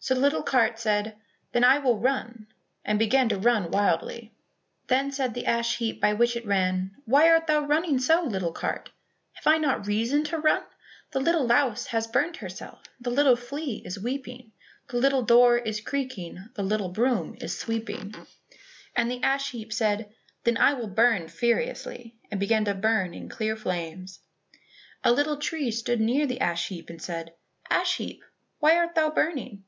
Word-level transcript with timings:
So 0.00 0.14
the 0.14 0.20
little 0.20 0.44
cart 0.44 0.78
said, 0.78 1.16
"Then 1.50 1.64
I 1.64 1.78
will 1.80 1.98
run," 1.98 2.46
and 2.84 3.00
began 3.00 3.28
to 3.30 3.36
run 3.36 3.72
wildly. 3.72 4.32
Then 4.86 5.10
said 5.10 5.34
the 5.34 5.44
ash 5.44 5.78
heap 5.78 6.00
by 6.00 6.12
which 6.12 6.36
it 6.36 6.46
ran, 6.46 6.92
"Why 7.04 7.28
art 7.28 7.48
thou 7.48 7.62
running 7.66 7.98
so, 7.98 8.22
little 8.22 8.52
cart?" 8.52 8.90
"Have 9.32 9.48
I 9.52 9.58
not 9.58 9.88
reason 9.88 10.22
to 10.26 10.38
run?" 10.38 10.62
"The 11.10 11.18
little 11.18 11.44
louse 11.48 11.86
has 11.86 12.06
burnt 12.06 12.36
herself, 12.36 12.84
The 13.00 13.10
little 13.10 13.34
flea 13.34 13.82
is 13.84 13.98
weeping, 14.02 14.52
The 14.88 14.98
little 14.98 15.22
door 15.24 15.58
is 15.58 15.80
creaking, 15.80 16.48
The 16.54 16.62
little 16.62 16.90
broom 16.90 17.36
is 17.40 17.58
sweeping." 17.58 18.14
The 18.96 19.20
ash 19.24 19.50
heap 19.50 19.72
said, 19.72 20.14
"Then 20.44 20.56
I 20.58 20.74
will 20.74 20.88
burn 20.88 21.26
furiously," 21.26 22.14
and 22.30 22.38
began 22.38 22.64
to 22.66 22.74
burn 22.74 23.14
in 23.14 23.28
clear 23.28 23.56
flames. 23.56 24.20
A 25.02 25.10
little 25.10 25.36
tree 25.38 25.72
stood 25.72 26.00
near 26.00 26.24
the 26.24 26.40
ash 26.40 26.68
heap 26.68 26.88
and 26.88 27.02
said, 27.02 27.34
"Ash 27.68 27.96
heap, 27.96 28.22
why 28.60 28.76
art 28.76 28.94
thou 28.94 29.10
burning?" 29.10 29.64